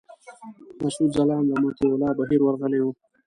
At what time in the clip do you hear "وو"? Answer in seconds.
2.81-2.91